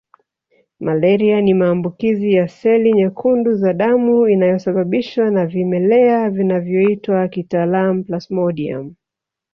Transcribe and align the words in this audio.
Malaria 0.79 1.41
ni 1.41 1.53
maambukizi 1.53 2.33
ya 2.33 2.47
seli 2.47 2.93
nyekundu 2.93 3.53
za 3.55 3.73
damu 3.73 4.27
inayosababishwa 4.27 5.31
na 5.31 5.45
vimelea 5.45 6.29
vinavyoitwa 6.29 7.27
kitaalamu 7.27 8.03
Plasmodiumu 8.03 8.95